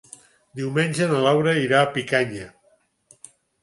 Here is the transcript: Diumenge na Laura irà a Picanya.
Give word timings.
Diumenge 0.61 1.09
na 1.13 1.21
Laura 1.27 1.55
irà 1.67 1.85
a 1.85 1.93
Picanya. 1.95 2.53